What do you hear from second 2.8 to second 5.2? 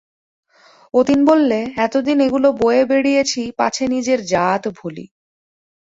বেড়িয়েছি পাছে নিজের জাত ভুলি।